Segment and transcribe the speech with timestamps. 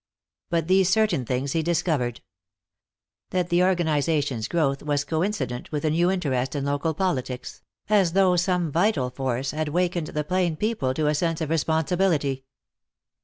[0.49, 2.21] But these certain things he discovered:
[3.29, 8.35] That the organization's growth was coincident with a new interest in local politics, as though
[8.35, 12.45] some vital force had wakened the plain people to a sense of responsibility.